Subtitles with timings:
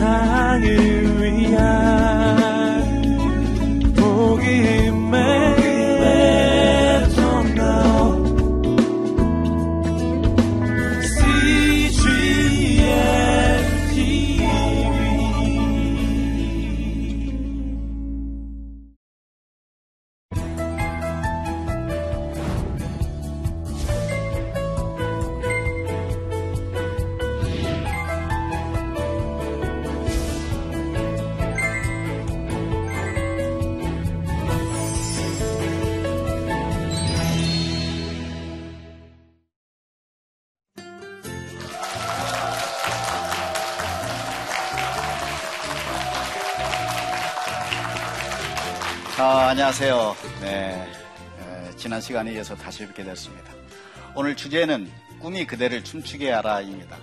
[0.00, 1.09] 세상을
[49.22, 50.16] 안녕하세요.
[50.40, 50.92] 네,
[51.76, 53.52] 지난 시간에 이어서 다시 뵙게 됐습니다.
[54.14, 56.96] 오늘 주제는 꿈이 그대를 춤추게 하라입니다.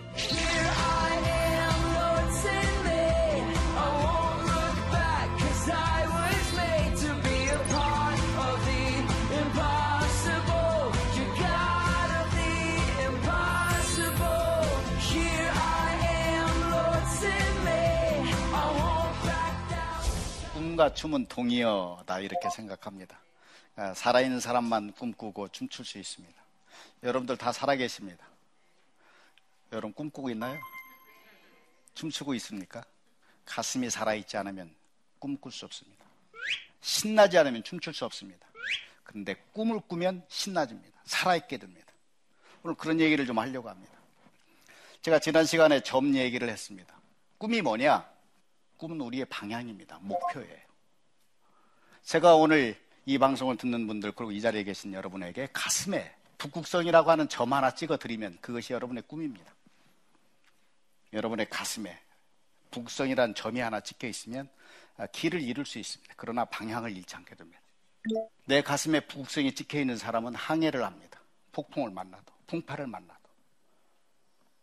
[20.78, 23.20] 꿈과 춤은 동의어다 이렇게 생각합니다.
[23.76, 26.40] 아, 살아있는 사람만 꿈꾸고 춤출 수 있습니다.
[27.02, 28.24] 여러분들 다 살아계십니다.
[29.72, 30.60] 여러분 꿈꾸고 있나요?
[31.96, 32.84] 춤추고 있습니까?
[33.46, 34.74] 가슴이 살아있지 않으면
[35.18, 36.06] 꿈꿀 수 없습니다.
[36.82, 38.46] 신나지 않으면 춤출 수 없습니다.
[39.04, 40.96] 그런데 꿈을 꾸면 신나집니다.
[41.06, 41.92] 살아있게 됩니다.
[42.62, 43.94] 오늘 그런 얘기를 좀 하려고 합니다.
[45.02, 46.96] 제가 지난 시간에 점 얘기를 했습니다.
[47.40, 48.08] 꿈이 뭐냐?
[48.78, 49.98] 꿈은 우리의 방향입니다.
[50.04, 50.67] 목표예요.
[52.08, 52.74] 제가 오늘
[53.06, 58.38] 이 방송을 듣는 분들 그리고 이 자리에 계신 여러분에게 가슴에 북극성이라고 하는 점 하나 찍어드리면
[58.40, 59.54] 그것이 여러분의 꿈입니다.
[61.12, 62.00] 여러분의 가슴에
[62.72, 64.48] 북극성이라는 점이 하나 찍혀 있으면
[64.96, 66.14] 아, 길을 잃을 수 있습니다.
[66.16, 67.60] 그러나 방향을 잃지 않게 됩니다.
[68.46, 71.20] 내 가슴에 북극성이 찍혀 있는 사람은 항해를 합니다.
[71.52, 73.20] 폭풍을 만나도, 풍파를 만나도.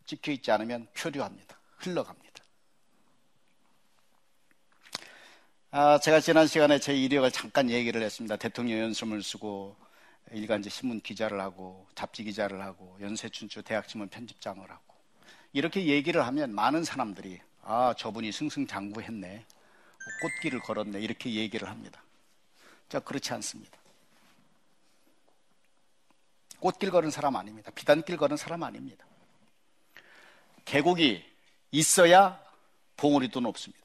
[0.06, 1.58] 찍혀 있지 않으면 표류합니다.
[1.76, 2.23] 흘러갑니다.
[5.76, 8.36] 아, 제가 지난 시간에 제 이력을 잠깐 얘기를 했습니다.
[8.36, 9.74] 대통령 연수을 쓰고
[10.30, 14.94] 일간지 신문 기자를 하고 잡지 기자를 하고 연세춘추 대학신문 편집장을 하고
[15.52, 19.44] 이렇게 얘기를 하면 많은 사람들이 아 저분이 승승장구했네
[20.22, 22.00] 꽃길을 걸었네 이렇게 얘기를 합니다.
[22.88, 23.76] 자 그렇지 않습니다.
[26.60, 27.72] 꽃길 걸은 사람 아닙니다.
[27.74, 29.04] 비단길 걸은 사람 아닙니다.
[30.66, 31.24] 계곡이
[31.72, 32.40] 있어야
[32.96, 33.83] 봉우리도 높습니다.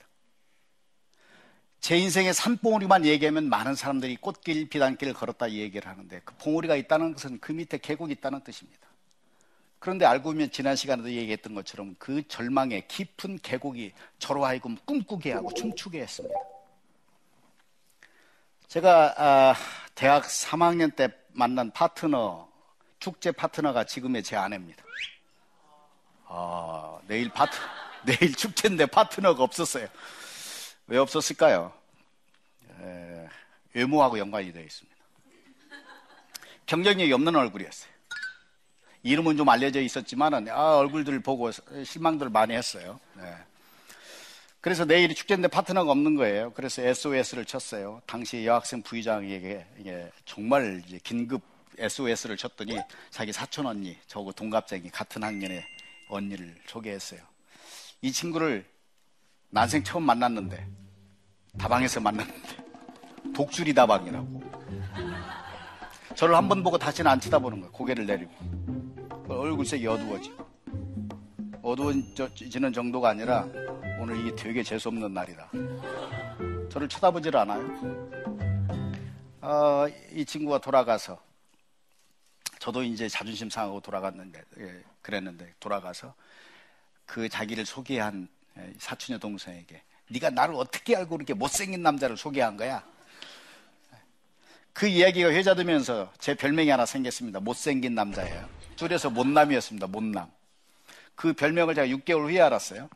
[1.80, 7.40] 제 인생의 산봉우리만 얘기하면 많은 사람들이 꽃길, 비단길을 걸었다 얘기를 하는데 그 봉우리가 있다는 것은
[7.40, 8.88] 그 밑에 계곡이 있다는 뜻입니다.
[9.80, 15.54] 그런데 알고 보면 지난 시간에도 얘기했던 것처럼 그 절망의 깊은 계곡이 저로 하여금 꿈꾸게 하고
[15.54, 16.36] 춤추게 했습니다.
[18.68, 19.56] 제가 아,
[19.96, 22.50] 대학 3학년 때 만난 파트너,
[23.00, 24.84] 축제 파트너가 지금의 제 아내입니다.
[26.26, 27.58] 아, 내일 파트,
[28.06, 29.88] 내일 축제인데 파트너가 없었어요.
[30.90, 31.72] 왜 없었을까요?
[32.82, 33.28] 에,
[33.74, 34.98] 외모하고 연관이 되어 있습니다.
[36.66, 37.92] 경쟁력이 없는 얼굴이었어요.
[39.04, 43.00] 이름은 좀 알려져 있었지만은 아, 얼굴들 보고 실망들 많이 했어요.
[43.14, 43.36] 네.
[44.62, 46.52] 그래서 내일이 축제인데 파트너가 없는 거예요.
[46.54, 48.02] 그래서 SOS를 쳤어요.
[48.08, 49.66] 당시 여학생 부의장에게
[50.26, 51.44] 정말 긴급
[51.78, 52.78] SOS를 쳤더니
[53.12, 55.64] 자기 사촌 언니, 저하고 동갑쟁이 같은 학년의
[56.10, 57.22] 언니를 소개했어요.
[58.02, 58.66] 이 친구를
[59.52, 60.68] 난생 처음 만났는데
[61.58, 62.58] 다방에서 만났는데
[63.36, 64.44] 독수리 다방이라고.
[66.16, 68.32] 저를 한 번 보고 다시는 안 쳐다보는 거예요 고개를 내리고.
[69.28, 70.50] 얼굴색이 어두워지고.
[71.62, 73.44] 어두워지는 정도가 아니라
[74.00, 75.50] 오늘 이게 되게 재수없는 날이다.
[76.70, 78.10] 저를 쳐다보질 않아요.
[79.42, 81.20] 어, 이 친구가 돌아가서
[82.60, 86.14] 저도 이제 자존심 상하고 돌아갔는데 예, 그랬는데 돌아가서
[87.06, 88.39] 그 자기를 소개한 예,
[88.78, 92.84] 사촌의 동생에게 네가 나를 어떻게 알고 그렇게 못생긴 남자를 소개한 거야?
[94.74, 97.40] 그 이야기가 회자되면서 제 별명이 하나 생겼습니다.
[97.40, 98.48] 못생긴 남자예요.
[98.76, 99.88] 줄여서 못남이었습니다.
[99.88, 100.32] 못남.
[101.16, 102.90] 그 별명을 제가 6개월 후에 알았어요.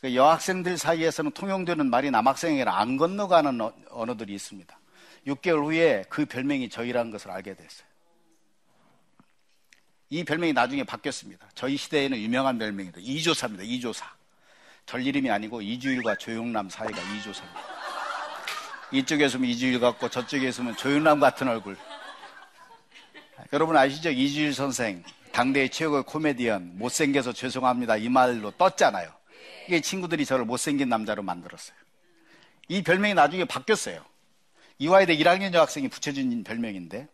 [0.00, 4.78] 그 여학생들 사이에서는 통용되는 말이 남학생에게는 안 건너가는 어, 언어들이 있습니다.
[5.26, 7.88] 6개월 후에 그 별명이 저희라는 것을 알게 됐어요.
[10.10, 11.50] 이 별명이 나중에 바뀌었습니다.
[11.54, 13.00] 저희 시대에는 유명한 별명입니다.
[13.02, 13.64] 이조사입니다.
[13.64, 14.17] 이조사.
[14.88, 17.60] 절 이름이 아니고 이주일과 조용남 사이가 이조사입니다.
[18.90, 21.76] 이쪽에 있으면 이주일 같고 저쪽에 있으면 조용남 같은 얼굴.
[23.52, 24.08] 여러분 아시죠?
[24.08, 29.12] 이주일 선생 당대의 최고의 코미디언 못생겨서 죄송합니다 이 말로 떴잖아요.
[29.66, 31.76] 이게 친구들이 저를 못생긴 남자로 만들었어요.
[32.68, 34.02] 이 별명이 나중에 바뀌었어요.
[34.78, 37.08] 이화여대 1학년 여학생이 붙여준 별명인데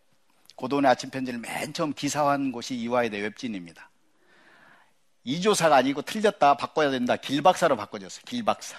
[0.55, 3.89] 고도의 아침 편지를 맨 처음 기사화한 곳이 이화여대 웹진입니다.
[5.25, 8.23] 이조사가 아니고 틀렸다 바꿔야 된다 길박사로 바꿔줬어요.
[8.25, 8.77] 길박사.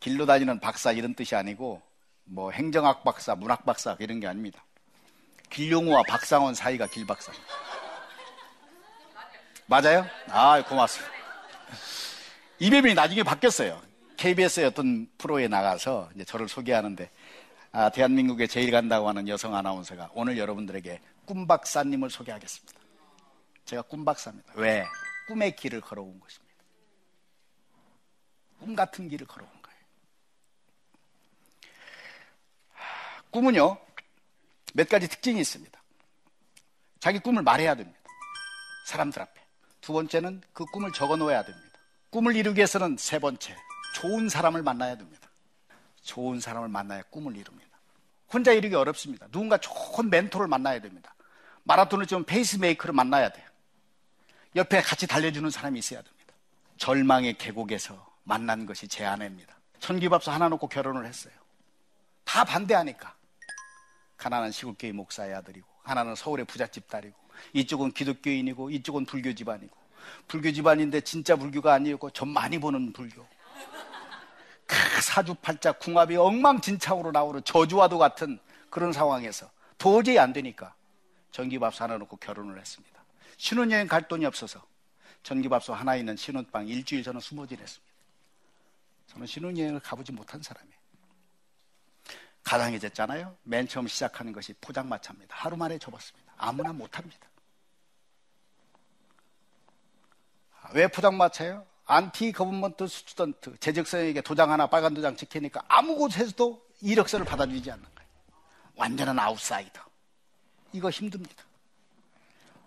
[0.00, 1.82] 길로 다니는 박사 이런 뜻이 아니고
[2.24, 4.64] 뭐 행정학 박사, 문학 박사 이런 게 아닙니다.
[5.50, 7.54] 길용우와 박상원 사이가 길박사입니다.
[9.66, 10.06] 맞아요?
[10.28, 11.12] 아, 고맙습니다.
[12.58, 13.80] 이 별명이 나중에 바뀌었어요.
[14.16, 17.10] KBS의 어떤 프로에 나가서 이제 저를 소개하는데
[17.72, 22.83] 아, 대한민국에 제일 간다고 하는 여성 아나운서가 오늘 여러분들에게 꿈박사님을 소개하겠습니다.
[23.64, 24.52] 제가 꿈박사입니다.
[24.56, 24.84] 왜?
[25.26, 26.54] 꿈의 길을 걸어온 것입니다.
[28.58, 29.78] 꿈 같은 길을 걸어온 거예요.
[33.30, 33.78] 꿈은요,
[34.74, 35.82] 몇 가지 특징이 있습니다.
[37.00, 37.98] 자기 꿈을 말해야 됩니다.
[38.86, 39.40] 사람들 앞에.
[39.80, 41.78] 두 번째는 그 꿈을 적어 놓아야 됩니다.
[42.10, 43.56] 꿈을 이루기 위해서는 세 번째,
[43.96, 45.28] 좋은 사람을 만나야 됩니다.
[46.02, 47.78] 좋은 사람을 만나야 꿈을 이룹니다.
[48.32, 49.26] 혼자 이루기 어렵습니다.
[49.28, 51.14] 누군가 좋은 멘토를 만나야 됩니다.
[51.64, 53.53] 마라톤을 좀 페이스메이커를 만나야 돼요.
[54.56, 56.34] 옆에 같이 달려주는 사람이 있어야 됩니다.
[56.76, 59.54] 절망의 계곡에서 만난 것이 제 아내입니다.
[59.80, 61.34] 천기밥솥 하나 놓고 결혼을 했어요.
[62.24, 63.14] 다 반대하니까.
[64.16, 67.16] 가난한 시골교회 목사의 아들이고, 하나는 서울의 부잣집 딸이고,
[67.52, 69.76] 이쪽은 기독교인이고, 이쪽은 불교 집안이고,
[70.28, 73.26] 불교 집안인데 진짜 불교가 아니었고, 좀 많이 보는 불교.
[75.02, 78.38] 사주팔자 궁합이 엉망진창으로 나오는 저주와도 같은
[78.70, 80.74] 그런 상황에서 도저히 안 되니까
[81.32, 82.93] 전기밥솥 하나 놓고 결혼을 했습니다.
[83.36, 84.64] 신혼여행 갈 돈이 없어서
[85.22, 87.94] 전기밥솥 하나 있는 신혼방 일주일 저는 숨어 지냈습니다.
[89.08, 90.74] 저는 신혼여행을 가보지 못한 사람이에요.
[92.42, 93.36] 가당해졌잖아요.
[93.42, 95.34] 맨 처음 시작하는 것이 포장마차입니다.
[95.34, 96.32] 하루 만에 접었습니다.
[96.36, 97.26] 아무나 못합니다.
[100.74, 101.66] 왜 포장마차예요?
[101.86, 108.10] anti government student 제적생에게 도장 하나 빨간 도장 찍히니까 아무 곳에서도 이력서를 받아주지 않는 거예요.
[108.76, 109.82] 완전한 아웃사이더.
[110.72, 111.44] 이거 힘듭니다.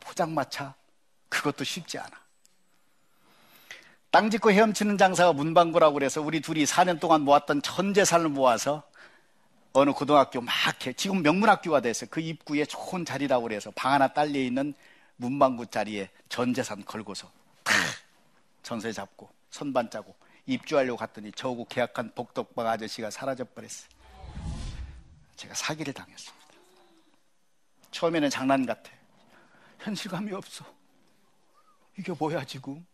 [0.08, 0.74] 포장마차
[1.28, 2.12] 그것도 쉽지 않아.
[4.10, 8.84] 땅 짓고 헤엄치는 장사가 문방구라고 그래서 우리 둘이 4년 동안 모았던 전 재산을 모아서
[9.74, 10.54] 어느 고등학교 막
[10.88, 10.94] 해.
[10.94, 14.74] 지금 명문학교가 돼서 그 입구에 좋은 자리라고 그래서 방 하나 딸려 있는
[15.18, 17.30] 문방구 자리에 전 재산 걸고서
[17.64, 17.76] 탁
[18.64, 20.16] 전세 잡고 선반 짜고
[20.46, 23.90] 입주하려고 갔더니 저하고 계약한 복덕방 아저씨가 사라져 버렸어요.
[25.36, 26.48] 제가 사기를 당했습니다.
[27.92, 28.97] 처음에는 장난 같아.
[29.80, 30.66] 현실감이 없어.
[31.98, 32.86] 이게 뭐야 지금?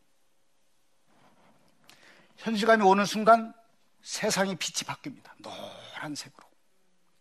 [2.37, 3.53] 현실감이 오는 순간
[4.01, 5.31] 세상이 빛이 바뀝니다.
[5.39, 6.45] 노란색으로.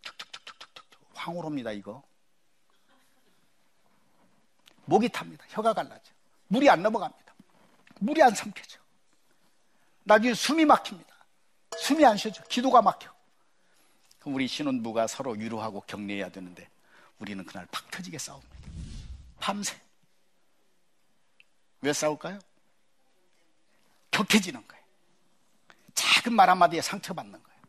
[0.01, 2.03] 툭툭툭툭툭툭 황홀합니다 이거.
[4.85, 5.45] 목이 탑니다.
[5.49, 6.11] 혀가 갈라져.
[6.47, 7.33] 물이 안 넘어갑니다.
[7.99, 8.79] 물이 안 삼켜져.
[10.03, 11.13] 나중에 숨이 막힙니다.
[11.77, 12.43] 숨이 안 쉬어져.
[12.43, 13.13] 기도가 막혀.
[14.19, 16.69] 그럼 우리 신혼부가 서로 위로하고 격려해야 되는데
[17.19, 18.53] 우리는 그날 팍 터지게 싸웁니다.
[19.43, 19.75] 밤새.
[21.81, 22.39] 왜 싸울까요?
[24.11, 24.83] 격해지는 거예요.
[25.93, 27.59] 작은 말 한마디에 상처받는 거예요.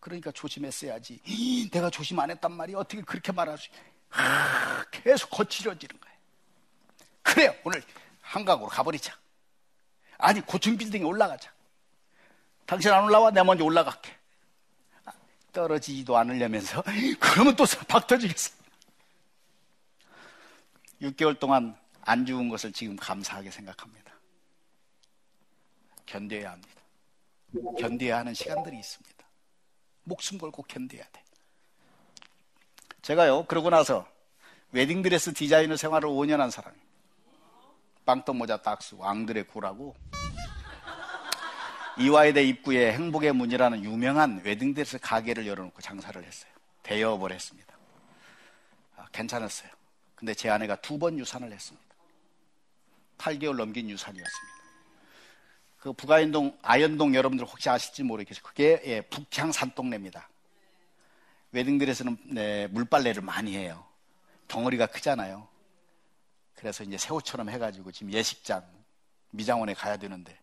[0.00, 1.70] 그러니까 조심했어야지.
[1.72, 4.84] 내가 조심 안 했단 말이 어떻게 그렇게 말할 수 있어요?
[4.90, 6.16] 계속 거칠어지는 거예요.
[7.22, 7.54] 그래요.
[7.64, 7.82] 오늘
[8.20, 9.16] 한강으로 가버리자.
[10.18, 11.50] 아니 고층 빌딩에 올라가자.
[12.66, 13.30] 당신 안 올라와?
[13.30, 14.14] 내가 먼저 올라갈게.
[15.54, 16.82] 떨어지지도 않으려면서
[17.18, 18.61] 그러면 또 박 터지겠어.
[21.02, 24.12] 6개월 동안 안 죽은 것을 지금 감사하게 생각합니다.
[26.06, 26.82] 견뎌야 합니다.
[27.78, 29.24] 견뎌야 하는 시간들이 있습니다.
[30.04, 31.22] 목숨 걸고 견뎌야 돼.
[33.02, 34.06] 제가요, 그러고 나서
[34.72, 36.92] 웨딩드레스 디자이너 생활을 5년 한 사람입니다.
[38.04, 39.94] 빵떡 모자 딱 쓰고 앙드레 구라고
[41.98, 46.52] 이화여대 입구에 행복의 문이라는 유명한 웨딩드레스 가게를 열어놓고 장사를 했어요.
[46.82, 47.76] 대여업을 했습니다.
[48.96, 49.70] 아, 괜찮았어요.
[50.22, 51.94] 근데 제 아내가 두 번 유산을 했습니다.
[53.18, 54.62] 8개월 넘긴 유산이었습니다.
[55.78, 58.40] 그 북아현동, 아현동 여러분들 혹시 아실지 모르겠어요.
[58.44, 60.28] 그게 예, 북향 산동네입니다.
[61.50, 63.84] 웨딩드레스는 네, 물빨래를 많이 해요.
[64.46, 65.48] 덩어리가 크잖아요.
[66.54, 68.64] 그래서 이제 새우처럼 해가지고 지금 예식장,
[69.30, 70.38] 미장원에 가야 되는데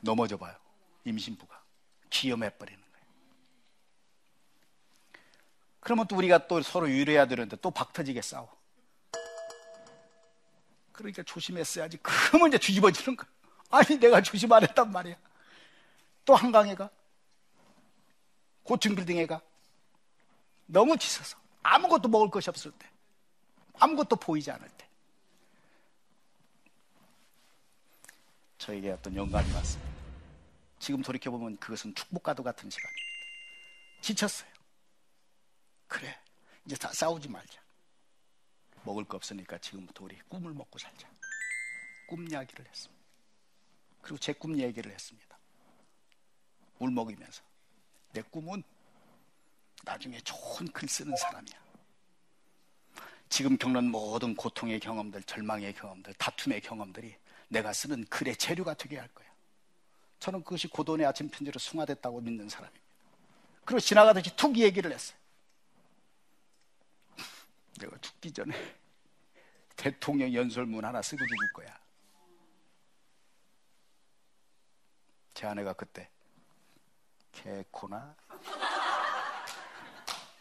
[0.00, 0.56] 넘어져 봐요.
[1.04, 1.62] 임신부가.
[2.08, 2.82] 기염해버리는.
[5.80, 8.54] 그러면 또 우리가 또 서로 유의해야 되는데 또 박터지게 싸워.
[10.92, 11.98] 그러니까 조심했어야지.
[12.02, 13.28] 그러면 이제 뒤집어지는 거야.
[13.70, 15.16] 아니, 내가 조심 안 했단 말이야.
[16.24, 16.90] 또 한강에 가.
[18.62, 19.40] 고층 빌딩에 가.
[20.66, 21.38] 너무 지쳐서.
[21.62, 22.86] 아무것도 먹을 것이 없을 때.
[23.78, 24.86] 아무것도 보이지 않을 때.
[28.58, 29.90] 저에게 어떤 영감이 왔습니다.
[30.78, 33.06] 지금 돌이켜보면 그것은 축복과도 같은 시간입니다.
[34.02, 34.59] 지쳤어요.
[36.66, 37.60] 이제 다 싸우지 말자.
[38.84, 41.08] 먹을 거 없으니까 지금부터 우리 꿈을 먹고 살자.
[42.08, 43.04] 꿈 이야기를 했습니다.
[44.02, 45.38] 그리고 제 꿈 얘기를 했습니다.
[46.78, 47.42] 물 먹이면서.
[48.12, 48.62] 내 꿈은
[49.84, 51.60] 나중에 좋은 글 쓰는 사람이야.
[53.28, 57.14] 지금 겪는 모든 고통의 경험들, 절망의 경험들, 다툼의 경험들이
[57.48, 59.28] 내가 쓰는 글의 재료가 되게 할 거야.
[60.18, 62.84] 저는 그것이 고돈의 아침 편지로 승화됐다고 믿는 사람입니다.
[63.64, 65.16] 그리고 지나가듯이 툭 얘기를 했어요.
[67.80, 68.54] 내가 죽기 전에
[69.76, 71.78] 대통령 연설문 하나 쓰고 죽을 거야.
[75.34, 76.08] 제 아내가 그때
[77.32, 78.14] 개코나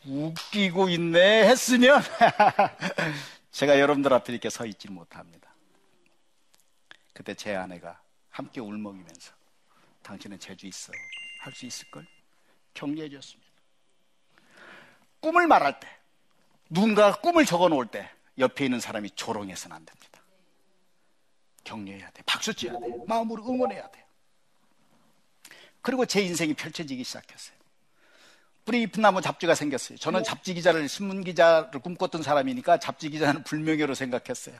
[0.05, 2.01] 웃기고 있네 했으면
[3.51, 5.53] 제가 여러분들 앞에 이렇게 서 있지 못합니다.
[7.13, 9.33] 그때 제 아내가 함께 울먹이면서
[10.03, 10.91] 당신은 재주 있어
[11.39, 12.05] 할 수 있을걸
[12.73, 13.49] 격려해 줬습니다.
[15.19, 15.98] 꿈을 말할 때
[16.69, 20.21] 누군가가 꿈을 적어 놓을 때 옆에 있는 사람이 조롱해서는 안 됩니다.
[21.63, 22.23] 격려해야 돼.
[22.25, 22.87] 박수 쳐야 돼.
[23.07, 24.05] 마음으로 응원해야 돼.
[25.81, 27.57] 그리고 제 인생이 펼쳐지기 시작했어요.
[28.65, 29.97] 뿌리 잎은 나무 잡지가 생겼어요.
[29.97, 34.55] 저는 잡지 기자를 신문 기자를 꿈꿨던 사람이니까 잡지 기자는 불명예로 생각했어요.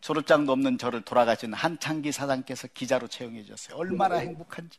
[0.00, 3.76] 졸업장도 없는 저를 돌아가신 한창기 사장께서 기자로 채용해 주셨어요.
[3.76, 4.78] 얼마나 행복한지.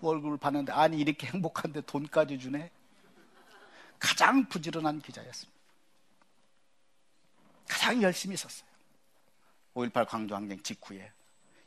[0.00, 2.70] 월급을 받는데 아니 이렇게 행복한데 돈까지 주네.
[4.04, 5.58] 가장 부지런한 기자였습니다.
[7.66, 8.68] 가장 열심히 썼어요.
[9.74, 11.10] 5.18 광주항쟁 직후에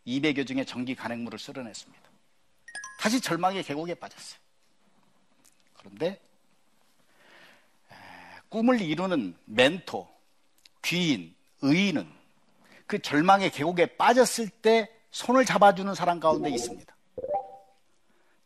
[0.06, 2.10] 200여 중의 전기 간행물을 쓸어냈습니다.
[3.00, 4.40] 다시 절망의 계곡에 빠졌어요.
[5.74, 6.22] 그런데
[8.50, 10.08] 꿈을 이루는 멘토,
[10.84, 12.08] 귀인, 의인은
[12.86, 16.96] 그 절망의 계곡에 빠졌을 때 손을 잡아주는 사람 가운데 있습니다.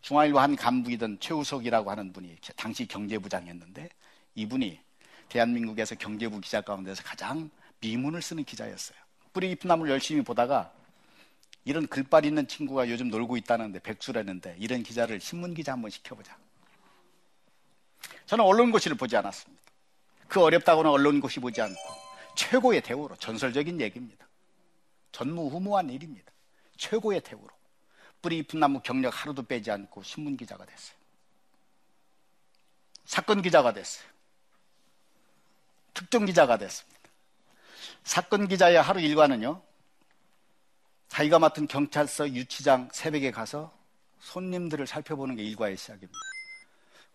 [0.01, 3.89] 중화일보 한 간부이던 최우석이라고 하는 분이 당시 경제부장이었는데
[4.35, 4.79] 이분이
[5.29, 8.97] 대한민국에서 경제부 기자 가운데서 가장 미문을 쓰는 기자였어요.
[9.33, 10.71] 뿌리 깊은 나무를 열심히 보다가
[11.63, 16.35] 이런 글빨 있는 친구가 요즘 놀고 있다는데 백수라는데 이런 기자를 신문 기자 한번 시켜보자.
[18.25, 19.61] 저는 언론고시를 보지 않았습니다.
[20.27, 21.79] 그 어렵다고는 언론고시 보지 않고
[22.35, 24.27] 최고의 대우로 전설적인 얘기입니다.
[25.11, 26.31] 전무후무한 일입니다.
[26.77, 27.49] 최고의 대우로
[28.21, 30.95] 뿌리 깊은 나무 경력 하루도 빼지 않고 신문 기자가 됐어요.
[33.05, 34.07] 사건 기자가 됐어요.
[35.93, 36.99] 특정 기자가 됐습니다.
[38.03, 39.61] 사건 기자의 하루 일과는요.
[41.09, 43.77] 자기가 맡은 경찰서 유치장 새벽에 가서
[44.21, 46.17] 손님들을 살펴보는 게 일과의 시작입니다.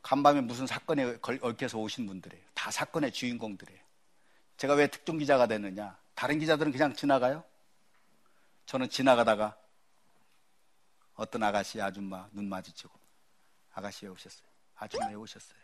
[0.02, 2.44] 간밤에 무슨 사건에 얽혀서 오신 분들이에요.
[2.54, 3.80] 다 사건의 주인공들이에요.
[4.56, 5.96] 제가 왜 특종 기자가 됐느냐?
[6.14, 7.42] 다른 기자들은 그냥 지나가요?
[8.66, 9.56] 저는 지나가다가
[11.16, 12.92] 어떤 아가씨, 아줌마 눈 마주치고
[13.75, 14.49] 아가씨 왜 오셨어요?
[14.76, 15.58] 아줌마 왜 오셨어요?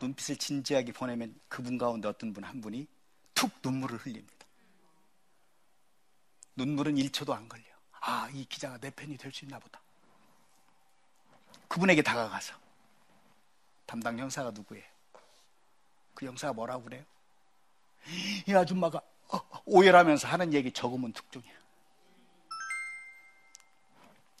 [0.00, 2.86] 눈빛을 진지하게 보내면 그분 가운데 어떤 분 한 분이
[3.34, 4.46] 툭 눈물을 흘립니다.
[6.56, 7.62] 눈물은 1초도 안 걸려.
[8.00, 9.80] 아, 이 기자가 내 팬이 될 수 있나 보다.
[11.68, 12.54] 그분에게 다가가서
[13.86, 14.84] 담당 형사가 누구예요?
[16.14, 17.04] 그 형사가 뭐라고 그래요?
[18.46, 21.52] 이 아줌마가 어, 오열하면서 하는 얘기 적으면 특종이야.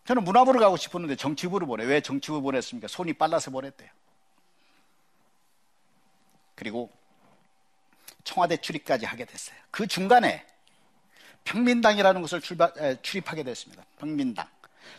[0.04, 1.84] 저는 문화부를 가고 싶었는데 정치부를 보내.
[1.84, 2.88] 왜 정치부 보냈습니까?
[2.88, 3.88] 손이 빨라서 보냈대요.
[6.54, 6.90] 그리고
[8.24, 9.56] 청와대 출입까지 하게 됐어요.
[9.70, 10.46] 그 중간에
[11.44, 13.84] 평민당이라는 것을 출발, 에, 출입하게 됐습니다.
[13.98, 14.48] 평민당.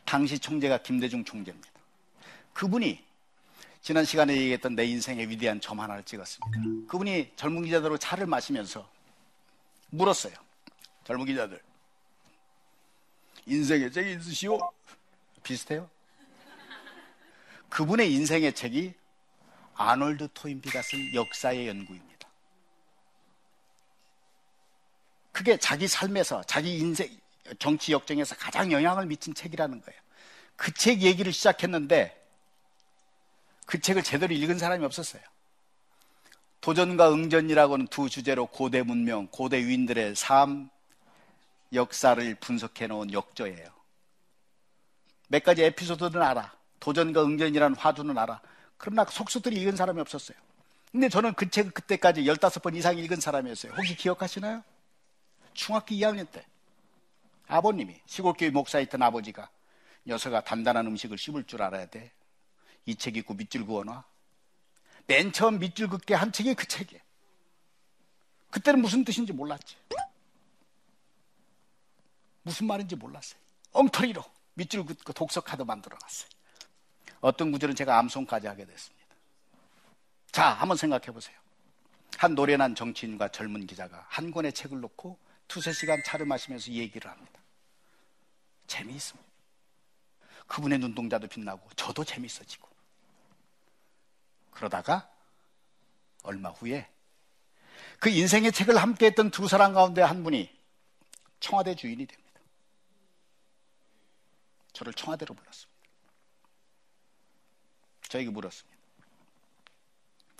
[0.06, 1.70] 당시 총재가 김대중 총재입니다.
[2.54, 3.04] 그분이
[3.82, 6.60] 지난 시간에 얘기했던 내 인생의 위대한 점 하나를 찍었습니다.
[6.88, 8.90] 그분이 젊은 기자들로 차를 마시면서
[9.90, 10.34] 물었어요.
[11.06, 11.62] 젊은 기자들.
[13.46, 14.58] 인생의 책이 있으시오?
[15.44, 15.90] 비슷해요?
[17.70, 18.94] 그분의 인생의 책이
[19.76, 22.30] 아놀드 토인비가 쓴 역사의 연구입니다.
[25.32, 27.10] 그게 자기 삶에서, 자기 인생,
[27.58, 30.00] 정치 역정에서 가장 영향을 미친 책이라는 거예요.
[30.56, 32.20] 그 책 얘기를 시작했는데
[33.66, 35.22] 그 책을 제대로 읽은 사람이 없었어요.
[36.62, 40.70] 도전과 응전이라고는 두 주제로 고대 문명, 고대 위인들의 삶,
[41.74, 43.83] 역사를 분석해 놓은 역조예요.
[45.34, 46.56] 몇 가지 에피소드는 알아.
[46.80, 48.40] 도전과 응전이라는 화두는 알아.
[48.78, 50.38] 그러나 속수들이 읽은 사람이 없었어요.
[50.92, 53.74] 근데 저는 그 책을 그때까지 15번 이상 읽은 사람이었어요.
[53.74, 54.64] 혹시 기억하시나요?
[55.56, 56.46] 중학교 2학년 때
[57.48, 59.50] 아버님이 시골교회 목사였던 아버지가
[60.06, 62.12] 녀석아 단단한 음식을 씹을 줄 알아야 돼.
[62.86, 64.04] 이 책 읽고 밑줄 그어놔.
[65.08, 67.02] 맨 처음 밑줄 긋게 한 책이 그 책이에요.
[68.52, 69.78] 그때는 무슨 뜻인지 몰랐지.
[72.44, 73.40] 무슨 말인지 몰랐어요.
[73.72, 74.24] 엉터리로
[74.56, 76.30] 밑줄 긋고 독서 카드 만들어 놨어요.
[77.22, 79.04] 어떤 구절은 제가 암송까지 하게 됐습니다.
[80.32, 81.38] 자, 한번 생각해 보세요.
[82.18, 85.18] 한 노련한 정치인과 젊은 기자가 한 권의 책을 놓고
[85.48, 87.40] 두세 시간 차를 마시면서 얘기를 합니다.
[88.68, 89.30] 재미있습니다.
[90.48, 92.70] 그분의 눈동자도 빛나고 저도 재밌어지고.
[94.52, 95.10] 그러다가
[96.24, 96.90] 얼마 후에
[98.00, 100.50] 그 인생의 책을 함께 했던 두 사람 가운데 한 분이
[101.40, 102.23] 청와대 주인이 됩니다.
[104.74, 105.74] 저를 청와대로 불렀습니다.
[108.10, 108.74] 저에게 물었습니다.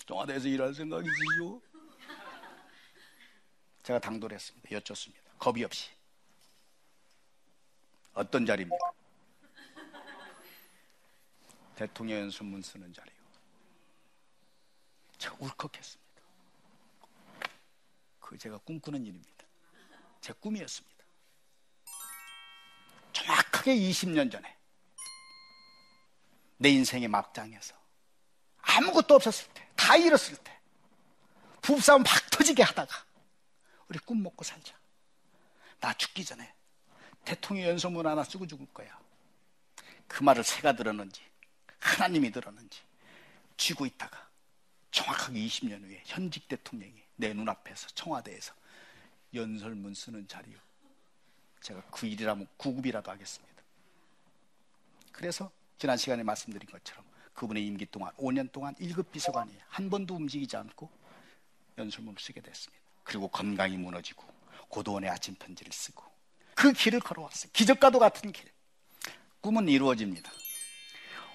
[0.06, 1.62] 청와대에서 일할 생각이지요?
[3.82, 4.70] 제가 당돌했습니다.
[4.70, 5.32] 여쭙습니다.
[5.38, 5.90] 겁이 없이.
[8.12, 8.92] 어떤 자리입니까?
[11.74, 13.14] 대통령 연수문 쓰는 자리요.
[15.18, 16.22] 제가 울컥했습니다.
[18.20, 19.44] 그 제가 꿈꾸는 일입니다.
[20.20, 20.93] 제 꿈이었습니다.
[23.64, 24.56] 정확하게 20년 전에
[26.58, 27.74] 내 인생의 막장에서
[28.60, 30.58] 아무것도 없었을 때, 다 잃었을 때,
[31.62, 33.04] 부부싸움 막 터지게 하다가
[33.88, 34.74] 우리 꿈 먹고 살자.
[35.80, 36.54] 나 죽기 전에
[37.24, 38.98] 대통령 연소문 하나 쓰고 죽을 거야.
[40.06, 41.22] 그 말을 새가 들었는지
[41.80, 42.80] 하나님이 들었는지
[43.56, 44.28] 쥐고 있다가
[44.90, 48.54] 정확하게 20년 후에 현직 대통령이 내 눈앞에서 청와대에서
[49.34, 50.58] 연설문 쓰는 자리요.
[51.60, 53.53] 제가 그 일이라면 구급이라도 하겠습니다.
[55.14, 57.04] 그래서 지난 시간에 말씀드린 것처럼
[57.34, 60.90] 그분의 임기 동안 5년 동안 1급 비서관이 한 번도 움직이지 않고
[61.78, 62.82] 연설문을 쓰게 됐습니다.
[63.04, 64.24] 그리고 건강이 무너지고
[64.68, 66.02] 고도원의 아침 편지를 쓰고
[66.54, 67.50] 그 길을 걸어왔어요.
[67.52, 68.50] 기적과도 같은 길.
[69.40, 70.30] 꿈은 이루어집니다.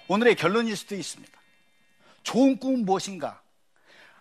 [0.07, 1.39] 오늘의 결론일 수도 있습니다.
[2.23, 3.41] 좋은 꿈은 무엇인가?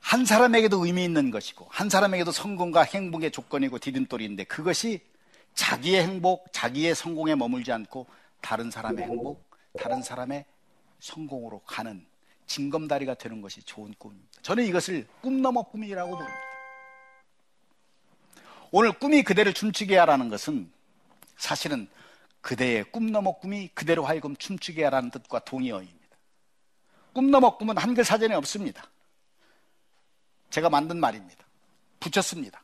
[0.00, 5.00] 한 사람에게도 의미 있는 것이고 한 사람에게도 성공과 행복의 조건이고 디딤돌인데 그것이
[5.54, 8.06] 자기의 행복, 자기의 성공에 머물지 않고
[8.40, 9.47] 다른 사람의 행복,
[9.78, 10.44] 다른 사람의
[11.00, 12.06] 성공으로 가는
[12.46, 14.40] 징검다리가 되는 것이 좋은 꿈입니다.
[14.42, 16.38] 저는 이것을 꿈 넘어 꿈이라고 부릅니다.
[18.70, 20.70] 오늘 꿈이 그대를 춤추게 하라는 것은
[21.36, 21.88] 사실은
[22.40, 25.98] 그대의 꿈 넘어 꿈이 그대로 하여금 춤추게 하라는 뜻과 동의어입니다.
[27.12, 28.88] 꿈 넘어 꿈은 한글 사전에 없습니다.
[30.50, 31.44] 제가 만든 말입니다.
[32.00, 32.62] 붙였습니다.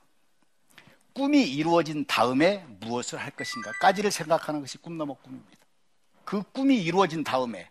[1.13, 5.64] 꿈이 이루어진 다음에 무엇을 할 것인가까지를 생각하는 것이 꿈 넘어 꿈입니다.
[6.25, 7.69] 그 꿈이 이루어진 다음에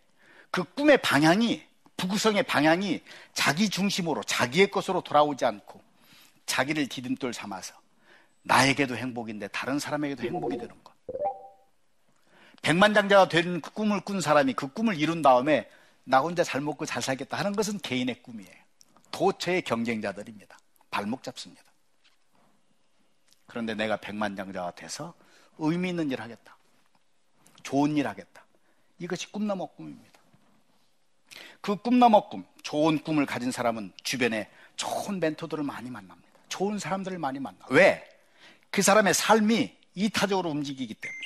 [0.51, 1.63] 그 꿈의 방향이
[1.97, 3.01] 부구성의 방향이
[3.33, 5.81] 자기 중심으로 자기의 것으로 돌아오지 않고
[6.45, 7.73] 자기를 디딤돌 삼아서
[8.43, 10.93] 나에게도 행복인데 다른 사람에게도 행복이 되는 것.
[12.61, 15.69] 백만장자가 된그 꿈을 꾼 사람이 그 꿈을 이룬 다음에
[16.03, 18.55] 나 혼자 잘 먹고 잘 살겠다 하는 것은 개인의 꿈이에요.
[19.11, 20.57] 도처의 경쟁자들입니다.
[20.89, 21.63] 발목 잡습니다.
[23.45, 25.13] 그런데 내가 백만장자가 돼서
[25.57, 26.57] 의미 있는 일 하겠다.
[27.63, 28.42] 좋은 일 하겠다.
[29.03, 30.19] 이것이 꿈나무 꿈입니다.
[31.59, 36.29] 그 꿈나무 꿈, 좋은 꿈을 가진 사람은 주변에 좋은 멘토들을 많이 만납니다.
[36.47, 37.65] 좋은 사람들을 많이 만나.
[37.69, 38.07] 왜?
[38.71, 41.19] 그 사람의 삶이 이타적으로 움직이기 때문에.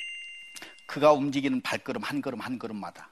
[0.88, 3.10] 그가 움직이는 발걸음 한 걸음 한 걸음마다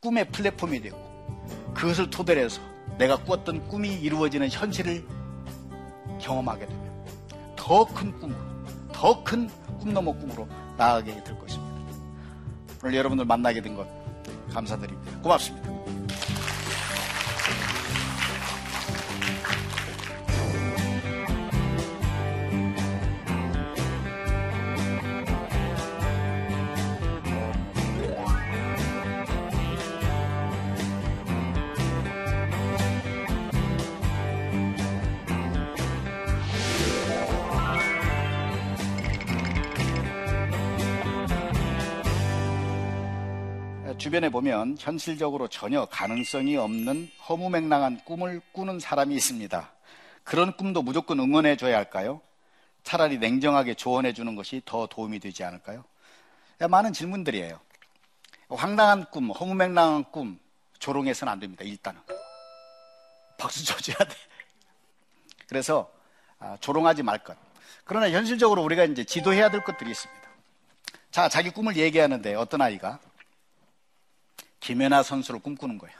[0.00, 2.62] 꿈의 플랫폼이 되고 그것을 토대로 해서
[2.98, 5.04] 내가 꾸었던 꿈이 이루어지는 현실을
[6.20, 8.38] 경험하게 되면 더 큰 꿈으로,
[8.92, 11.67] 더 큰 꿈 넘어 꿈으로 나아가게 될 것입니다.
[12.82, 13.86] 오늘 여러분들 만나게 된 것
[14.52, 15.18] 감사드립니다.
[15.20, 15.77] 고맙습니다.
[43.98, 49.72] 주변에 보면 현실적으로 전혀 가능성이 없는 허무맹랑한 꿈을 꾸는 사람이 있습니다.
[50.22, 52.20] 그런 꿈도 무조건 응원해 줘야 할까요?
[52.84, 55.84] 차라리 냉정하게 조언해 주는 것이 더 도움이 되지 않을까요?
[56.60, 57.58] 많은 질문들이에요.
[58.50, 60.38] 황당한 꿈, 허무맹랑한 꿈
[60.78, 61.64] 조롱해서는 안 됩니다.
[61.64, 62.00] 일단은
[63.36, 64.14] 박수 쳐줘야 돼.
[65.48, 65.90] 그래서
[66.38, 67.36] 아, 조롱하지 말 것.
[67.84, 70.28] 그러나 현실적으로 우리가 이제 지도해야 될 것들이 있습니다.
[71.10, 73.00] 자, 자기 꿈을 얘기하는데 어떤 아이가
[74.60, 75.92] 김연아 선수를 꿈꾸는 거야.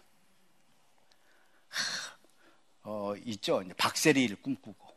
[2.83, 3.63] 어, 있죠.
[3.77, 4.89] 박세리를 꿈꾸고.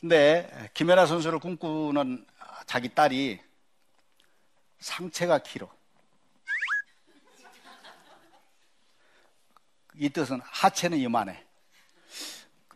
[0.00, 2.26] 근데 김연아 선수를 꿈꾸는
[2.66, 3.40] 자기 딸이
[4.78, 5.70] 상체가 길어.
[9.94, 11.44] 이 뜻은 하체는 이만해.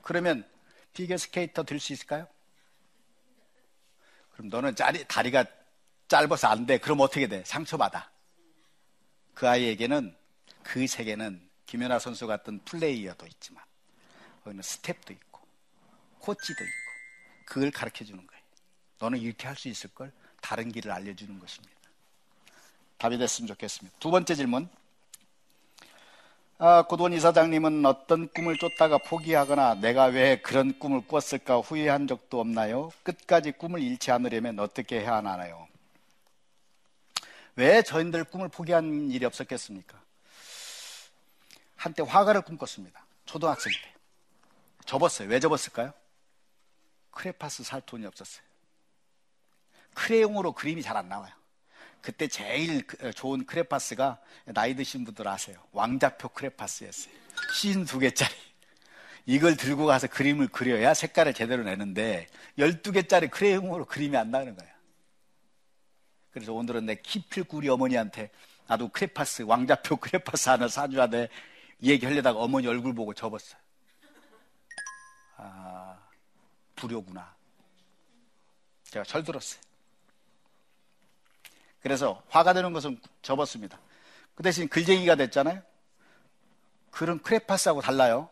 [0.02, 0.46] 그러면
[0.92, 2.28] 피겨 스케이터 될 수 있을까요?
[4.32, 5.44] 그럼 너는 짜리, 다리가
[6.08, 6.78] 짧아서 안 돼.
[6.78, 7.42] 그럼 어떻게 돼?
[7.44, 8.10] 상처받아.
[9.34, 10.14] 그 아이에게는
[10.62, 13.62] 그 세계는 김연아 선수 같은 플레이어도 있지만
[14.44, 15.40] 거기는 스텝도 있고
[16.20, 16.74] 코치도 있고
[17.46, 18.42] 그걸 가르쳐 주는 거예요.
[18.98, 21.74] 너는 이렇게 할 수 있을 걸 다른 길을 알려주는 것입니다.
[22.98, 23.96] 답이 됐으면 좋겠습니다.
[23.98, 24.68] 두 번째 질문.
[26.58, 32.90] 아, 고돈 이사장님은 어떤 꿈을 쫓다가 포기하거나 내가 왜 그런 꿈을 꿨을까 후회한 적도 없나요?
[33.02, 35.66] 끝까지 꿈을 잃지 않으려면 어떻게 해야 하나요?
[37.56, 40.00] 왜 저희들 꿈을 포기한 일이 없었겠습니까?
[41.76, 43.04] 한때 화가를 꿈꿨습니다.
[43.26, 43.94] 초등학생 때.
[44.86, 45.28] 접었어요.
[45.28, 45.92] 왜 접었을까요?
[47.10, 48.44] 크레파스 살 돈이 없었어요.
[49.94, 51.32] 크레용으로 그림이 잘 안 나와요.
[52.00, 55.56] 그때 제일 그, 어, 좋은 크레파스가 나이 드신 분들 아세요.
[55.72, 57.14] 왕자표 크레파스였어요.
[57.54, 58.34] 쉰두 개짜리.
[59.26, 62.26] 이걸 들고 가서 그림을 그려야 색깔을 제대로 내는데
[62.58, 64.73] 12개짜리 크레용으로 그림이 안 나오는 거예요.
[66.34, 68.28] 그래서 오늘은 내 기필코 우리 어머니한테
[68.66, 71.28] 나도 크레파스, 왕자표 크레파스 하나 사줘야 돼.
[71.80, 73.58] 얘기하려다가 어머니 얼굴 보고 접었어요.
[75.36, 75.96] 아,
[76.74, 77.34] 불효구나.
[78.84, 79.60] 제가 철들었어요.
[81.80, 83.78] 그래서 화가 되는 것은 접었습니다.
[84.34, 85.62] 그 대신 글쟁이가 됐잖아요.
[86.90, 88.28] 글은 크레파스하고 달라요.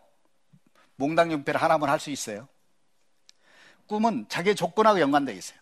[0.97, 2.49] 몽당 연패를 하나만 할 수 있어요.
[3.87, 5.62] 꿈은 자기의 조건하고 연관되어 있어요.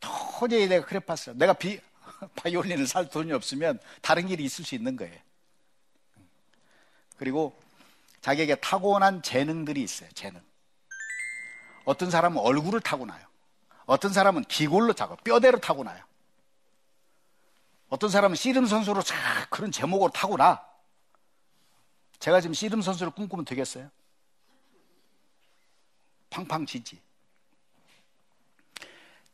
[0.00, 1.80] 도저히 내가 크레파스, 내가 비,
[2.36, 5.18] 바이올린을 살 돈이 없으면 다른 길이 있을 수 있는 거예요.
[7.16, 7.58] 그리고
[8.20, 10.08] 자기에게 타고난 재능들이 있어요.
[10.14, 10.40] 재능.
[11.84, 13.24] 어떤 사람은 얼굴을 타고나요.
[13.86, 16.02] 어떤 사람은 기골로 타고 뼈대로 타고나요.
[17.88, 19.14] 어떤 사람은 씨름 선수로 자
[19.50, 20.66] 그런 제목으로 타고나.
[22.18, 23.90] 제가 지금 씨름 선수를 꿈꾸면 되겠어요?
[26.30, 27.00] 팡팡 지지.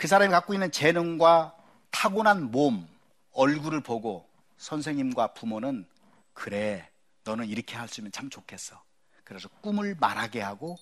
[0.00, 1.54] 그 사람이 갖고 있는 재능과
[1.90, 2.88] 타고난 몸,
[3.32, 5.84] 얼굴을 보고 선생님과 부모는
[6.32, 6.88] 그래,
[7.24, 8.82] 너는 이렇게 할 수 있으면 참 좋겠어.
[9.24, 10.78] 그래서 꿈을 말하게 하고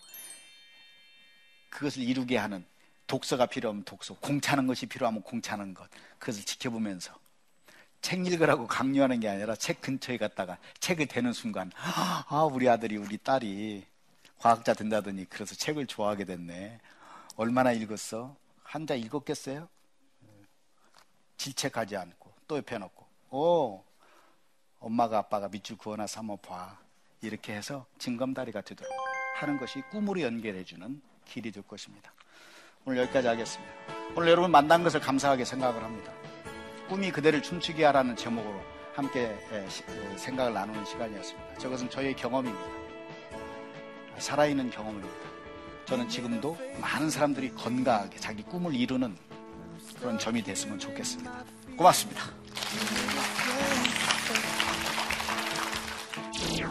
[1.68, 2.64] 그것을 이루게 하는
[3.08, 5.88] 독서가 필요하면 독서, 공차는 것이 필요하면 공차는 것,
[6.20, 7.12] 그것을 지켜보면서
[8.00, 13.18] 책 읽으라고 강요하는 게 아니라 책 근처에 갔다가 책을 대는 순간, 아, 우리 아들이, 우리
[13.18, 13.84] 딸이
[14.38, 16.78] 과학자 된다더니 그래서 책을 좋아하게 됐네.
[17.34, 18.36] 얼마나 읽었어?
[18.68, 19.66] 한 자 읽었겠어요?
[21.38, 23.82] 질책하지 않고 또 옆에 놓고, 오,
[24.78, 26.78] 엄마가 아빠가 밑줄 그어놔서 한번 봐.
[27.22, 28.92] 이렇게 해서 징검다리가 되도록
[29.36, 32.12] 하는 것이 꿈으로 연결해주는 길이 될 것입니다.
[32.84, 33.74] 오늘 여기까지 하겠습니다.
[34.14, 36.12] 오늘 여러분 만난 것을 감사하게 생각을 합니다.
[36.88, 38.60] 꿈이 그대를 춤추게 하라는 제목으로
[38.94, 39.34] 함께
[40.16, 41.58] 생각을 나누는 시간이었습니다.
[41.58, 42.68] 저것은 저의 경험입니다.
[44.18, 45.37] 살아있는 경험입니다.
[45.88, 49.16] 저는 지금도 많은 사람들이 건강하게 자기 꿈을 이루는
[49.98, 51.32] 그런 점이 됐으면 좋겠습니다.
[51.78, 52.24] 고맙습니다.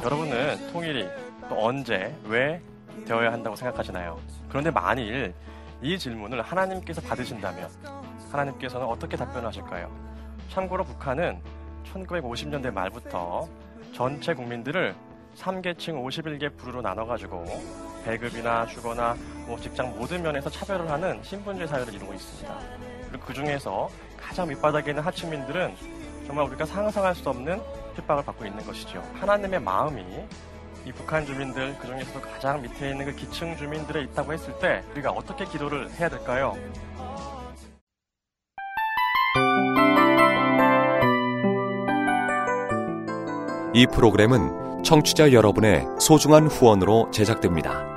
[0.04, 1.10] 여러분은 통일이
[1.50, 2.62] 또 언제, 왜
[3.06, 4.22] 되어야 한다고 생각하시나요?
[4.50, 5.34] 그런데 만일
[5.82, 7.72] 이 질문을 하나님께서 받으신다면
[8.32, 9.92] 하나님께서는 어떻게 답변하실까요?
[10.52, 11.42] 참고로 북한은
[11.92, 13.50] 1950년대 말부터
[13.94, 14.94] 전체 국민들을
[15.38, 17.46] 3계층 51개 부류로 나눠가지고
[18.08, 22.60] 배급이나 주거나 뭐 직장 모든 면에서 차별을 하는 신분제 사회를 이루고 있습니다.
[23.10, 25.76] 그리고 그 중에서 가장 밑바닥에 있는 하층민들은
[26.26, 27.62] 정말 우리가 상상할 수 없는
[27.96, 29.04] 핍박을 받고 있는 것이죠.
[29.16, 30.04] 하나님의 마음이
[30.86, 35.12] 이 북한 주민들 그 중에서도 가장 밑에 있는 그 기층 주민들에 있다고 했을 때 우리가
[35.12, 36.56] 어떻게 기도를 해야 될까요?
[43.74, 47.97] 이 프로그램은 청취자 여러분의 소중한 후원으로 제작됩니다.